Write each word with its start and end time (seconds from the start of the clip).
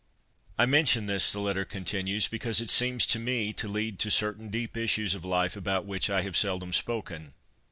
''I 0.57 0.65
mention 0.65 1.05
this,' 1.05 1.31
the 1.31 1.39
letter 1.39 1.63
continues, 1.63 2.25
■ 2.27 2.31
because 2.31 2.59
it 2.59 2.71
seems 2.71 3.05
to 3.05 3.19
me 3.19 3.53
to 3.53 3.67
lead 3.67 3.99
to 3.99 4.09
certain 4.09 4.49
deep 4.49 4.75
issues 4.75 5.13
of 5.13 5.23
life 5.23 5.55
about 5.55 5.85
which 5.85 6.09
I 6.09 6.23
have 6.23 6.35
seldom 6.35 6.73
spoken. 6.73 7.33